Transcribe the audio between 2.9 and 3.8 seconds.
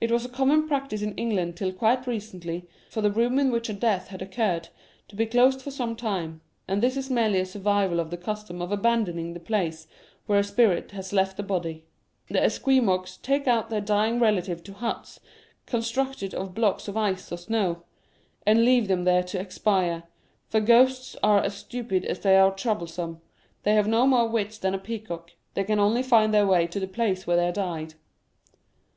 the room in which a